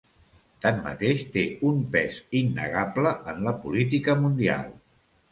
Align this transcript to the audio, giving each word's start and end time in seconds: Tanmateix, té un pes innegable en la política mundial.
Tanmateix, 0.65 1.19
té 1.33 1.41
un 1.71 1.83
pes 1.95 2.17
innegable 2.39 3.11
en 3.33 3.43
la 3.49 3.53
política 3.67 4.17
mundial. 4.23 4.73